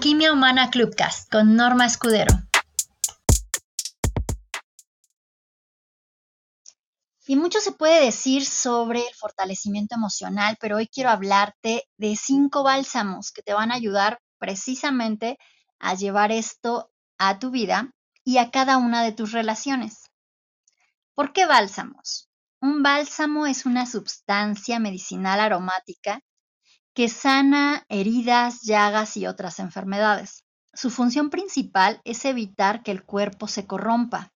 [0.00, 2.34] Alquimia Humana Clubcast con Norma Escudero.
[7.26, 12.62] Y mucho se puede decir sobre el fortalecimiento emocional, pero hoy quiero hablarte de cinco
[12.62, 15.38] bálsamos que te van a ayudar precisamente
[15.78, 17.92] a llevar esto a tu vida
[18.24, 20.10] y a cada una de tus relaciones.
[21.14, 22.30] ¿Por qué bálsamos?
[22.62, 26.22] Un bálsamo es una sustancia medicinal aromática
[27.00, 30.44] que sana heridas, llagas y otras enfermedades.
[30.74, 34.34] Su función principal es evitar que el cuerpo se corrompa.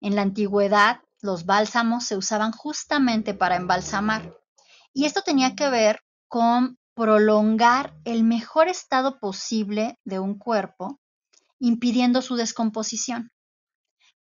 [0.00, 4.34] En la antigüedad, los bálsamos se usaban justamente para embalsamar,
[4.94, 10.98] y esto tenía que ver con prolongar el mejor estado posible de un cuerpo,
[11.58, 13.32] impidiendo su descomposición.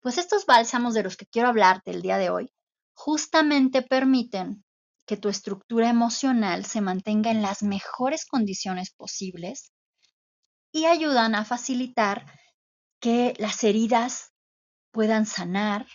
[0.02, 2.52] Pues estos bálsamos de los que quiero hablarte el día de hoy
[2.96, 4.65] justamente permiten
[5.06, 9.72] que tu estructura emocional se mantenga en las mejores condiciones posibles
[10.72, 12.26] y ayudan a facilitar
[13.00, 14.34] que las heridas
[14.92, 15.88] puedan sanar,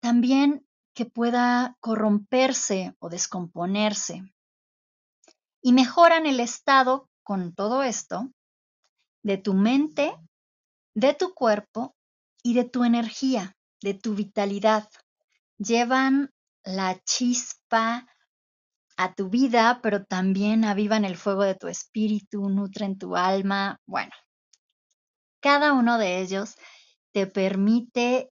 [0.00, 4.22] también que pueda corromperse o descomponerse
[5.62, 8.32] y mejoran el estado con todo esto
[9.22, 10.16] de tu mente,
[10.94, 11.94] de tu cuerpo
[12.42, 14.88] y de tu energía, de tu vitalidad.
[15.58, 16.32] Llevan
[16.68, 18.06] la chispa
[18.98, 23.80] a tu vida, pero también avivan el fuego de tu espíritu, nutren tu alma.
[23.86, 24.12] Bueno,
[25.40, 26.56] cada uno de ellos
[27.12, 28.30] te permite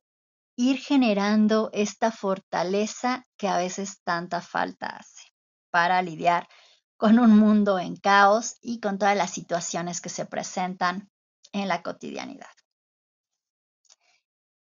[0.55, 5.31] ir generando esta fortaleza que a veces tanta falta hace
[5.71, 6.47] para lidiar
[6.95, 11.09] con un mundo en caos y con todas las situaciones que se presentan
[11.53, 12.51] en la cotidianidad.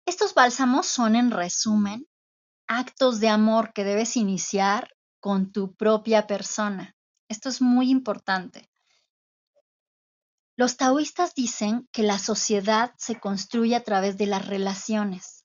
[0.05, 2.07] Estos bálsamos son, en resumen,
[2.67, 6.95] actos de amor que debes iniciar con tu propia persona.
[7.29, 8.69] Esto es muy importante.
[10.55, 15.37] Los taoístas dicen que la sociedad se construye a través de las relaciones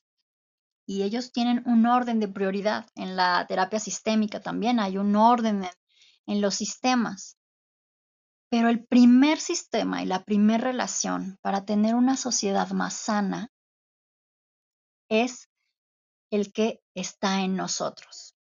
[0.86, 2.86] y ellos tienen un orden de prioridad.
[2.94, 5.68] En la terapia sistémica también hay un orden
[6.27, 7.38] en, los sistemas.
[8.50, 13.50] Pero el primer sistema y la primera relación para tener una sociedad más sana
[15.08, 15.48] es
[16.32, 18.34] el que está en nosotros.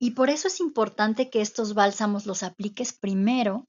[0.00, 3.68] Y por eso es importante que estos bálsamos los apliques primero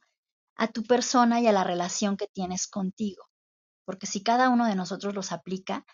[0.55, 3.25] a tu persona y a la relación que tienes contigo.
[3.85, 5.85] Porque si cada uno de nosotros los aplica,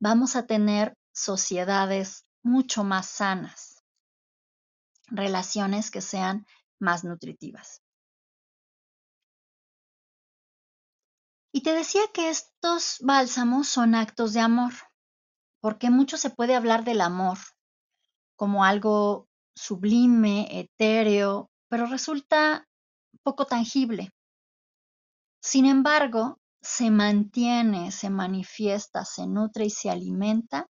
[0.00, 3.84] vamos a tener sociedades mucho más sanas,
[5.08, 6.46] relaciones que sean
[6.78, 7.82] más nutritivas.
[11.52, 14.72] Y te decía que estos bálsamos son actos de amor
[15.62, 17.38] porque mucho se puede hablar del amor
[18.34, 22.66] como algo sublime, etéreo, pero resulta
[23.22, 24.10] poco tangible.
[25.40, 30.66] Sin embargo, se mantiene, se manifiesta, se nutre y se alimenta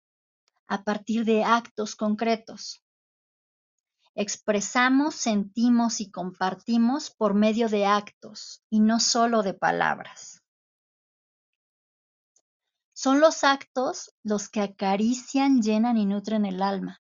[0.68, 2.84] a partir de actos concretos.
[4.16, 10.39] Expresamos, sentimos y compartimos por medio de actos y no solo de palabras.
[13.02, 17.02] Son los actos los que acarician, llenan y nutren el alma,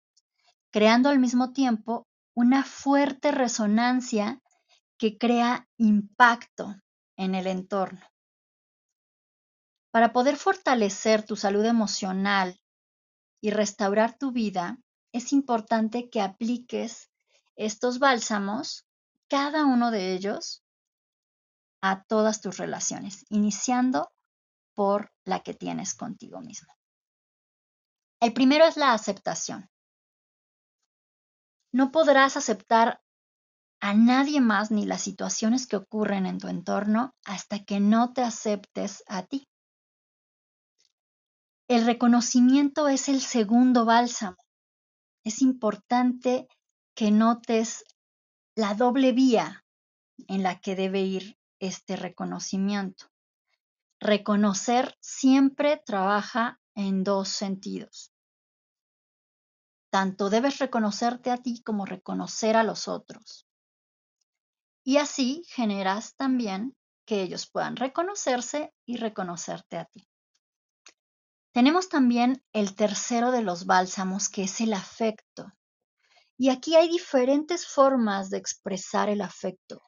[0.70, 4.42] creando al mismo tiempo una fuerte resonancia
[4.98, 6.76] que crea impacto
[7.16, 8.02] en el entorno.
[9.90, 12.60] Para poder fortalecer tu salud emocional
[13.40, 14.78] y restaurar tu vida,
[15.14, 17.10] es importante que apliques
[17.56, 18.86] estos bálsamos,
[19.30, 20.62] cada uno de ellos,
[21.80, 24.12] a todas tus relaciones, iniciando
[24.75, 26.72] por la que tienes contigo mismo.
[28.22, 29.69] El primero es la aceptación.
[31.72, 33.02] No podrás aceptar
[33.81, 38.22] a nadie más ni las situaciones que ocurren en tu entorno hasta que no te
[38.22, 39.47] aceptes a ti.
[41.68, 44.38] El reconocimiento es el segundo bálsamo.
[45.24, 46.47] Es importante
[46.96, 47.84] que notes
[48.56, 49.66] la doble vía
[50.28, 53.08] en la que debe ir este reconocimiento.
[54.05, 58.13] Reconocer siempre trabaja en dos sentidos.
[59.90, 63.47] Tanto debes reconocerte a ti como reconocer a los otros.
[64.84, 70.07] Y así generas también que ellos puedan reconocerse y reconocerte a ti.
[71.52, 75.52] Tenemos también el tercero de los bálsamos, que es el afecto.
[76.37, 79.81] Y aquí hay diferentes formas de expresar el afecto.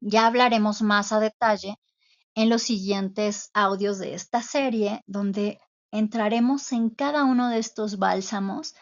[0.00, 1.78] Ya hablaremos más a detalle
[2.36, 5.58] en los siguientes audios de esta serie, donde
[5.90, 8.74] entraremos en cada uno de estos bálsamos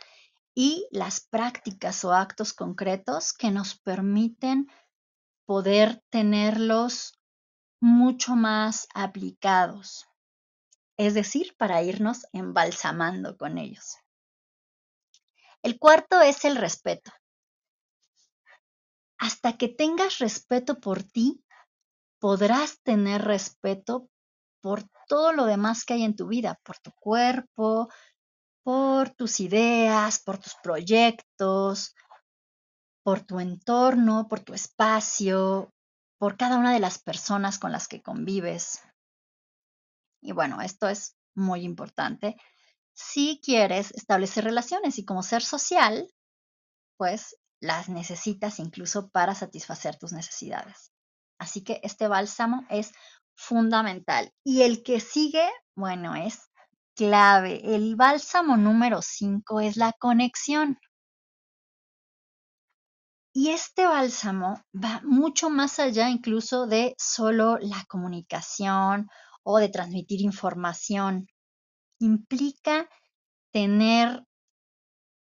[0.54, 4.66] y las prácticas o actos concretos que nos permiten
[5.46, 7.20] poder tenerlos
[7.80, 10.06] mucho más aplicados,
[10.96, 13.98] es decir, para irnos embalsamando con ellos.
[15.62, 17.12] El cuarto es el respeto.
[19.18, 21.44] Hasta que tengas respeto por ti,
[22.24, 24.08] podrás tener respeto
[24.62, 27.90] por todo lo demás que hay en tu vida, por tu cuerpo,
[28.62, 31.94] por tus ideas, por tus proyectos,
[33.02, 35.70] por tu entorno, por tu espacio,
[36.16, 38.80] por cada una de las personas con las que convives.
[40.22, 42.36] Y bueno, esto es muy importante.
[42.94, 46.10] Si quieres establecer relaciones y como ser social,
[46.96, 50.93] pues las necesitas incluso para satisfacer tus necesidades.
[51.38, 52.92] Así que este bálsamo es
[53.34, 54.32] fundamental.
[54.44, 56.50] Y el que sigue, bueno, es
[56.94, 57.74] clave.
[57.74, 60.78] El bálsamo número 5 es la conexión.
[63.36, 69.08] Y este bálsamo va mucho más allá incluso de solo la comunicación
[69.42, 71.26] o de transmitir información.
[71.98, 72.88] Implica
[73.50, 74.24] tener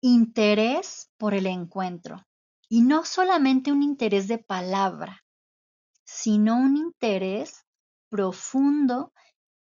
[0.01, 2.25] interés por el encuentro.
[2.67, 5.23] Y no solamente un interés de palabra,
[6.13, 7.65] sino un interés
[8.09, 9.13] profundo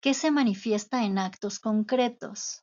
[0.03, 2.63] que se manifiesta en actos concretos.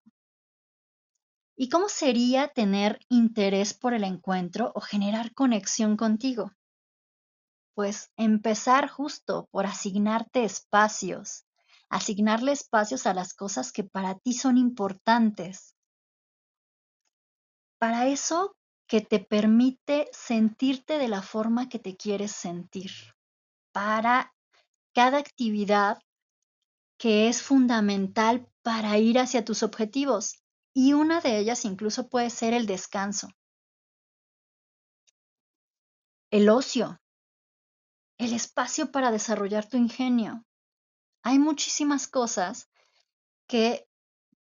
[1.58, 6.52] ¿Y cómo sería tener interés por el encuentro o generar conexión contigo?
[7.74, 11.46] Pues empezar justo por asignarte espacios,
[11.90, 15.76] asignarle espacios a las cosas que para ti son importantes.
[17.80, 18.56] Para eso
[18.88, 22.92] que te permite sentirte de la forma que te quieres sentir.
[23.72, 24.34] Para
[24.94, 26.02] cada actividad
[26.98, 32.54] que es fundamental para ir hacia tus objetivos y una de ellas incluso puede ser
[32.54, 33.30] el descanso.
[36.30, 37.02] El ocio,
[38.18, 40.46] el espacio para desarrollar tu ingenio.
[41.24, 42.70] Hay muchísimas cosas
[43.48, 43.88] que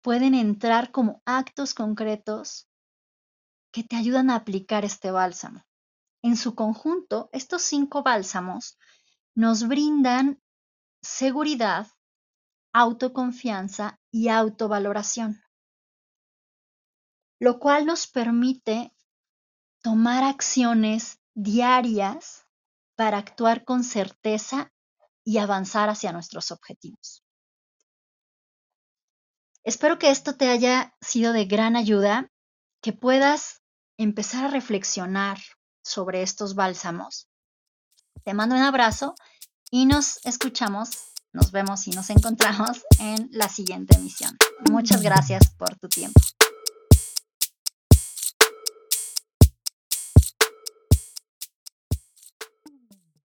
[0.02, 2.68] pueden entrar como actos concretos
[3.72, 5.64] que te ayudan a aplicar este bálsamo.
[6.22, 8.78] En su conjunto, estos cinco bálsamos
[9.40, 10.40] nos brindan
[11.02, 11.86] seguridad,
[12.72, 15.42] autoconfianza y autovaloración
[17.40, 18.94] lo cual nos permite
[19.82, 22.46] tomar acciones diarias
[22.96, 24.70] para actuar con certeza
[25.24, 27.24] y avanzar hacia nuestros objetivos.
[29.64, 32.30] Espero que esto te haya sido de gran ayuda,
[32.82, 33.62] que puedas
[33.96, 35.38] empezar a reflexionar
[35.82, 37.28] sobre estos bálsamos.
[38.22, 39.14] Te mando un abrazo
[39.70, 40.90] y nos escuchamos,
[41.32, 44.36] nos vemos y nos encontramos en la siguiente emisión.
[44.70, 46.20] Muchas gracias por tu tiempo.